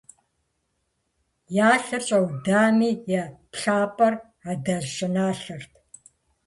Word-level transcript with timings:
Я 1.67 1.69
лъэр 1.83 2.01
щӏаудами, 2.07 2.91
я 3.21 3.23
плъапӏэр 3.51 4.13
адэжь 4.51 4.89
щӏыналъэрт. 4.95 5.71